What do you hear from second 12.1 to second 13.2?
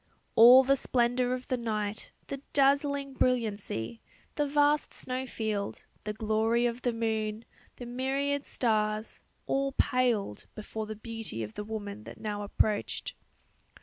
now approached.